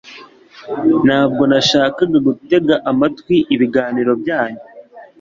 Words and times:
Ntabwo 1.05 1.43
nashakaga 1.51 2.17
gutega 2.27 2.75
amatwi 2.91 3.35
ibiganiro 3.55 4.11
byanyu 4.21 4.63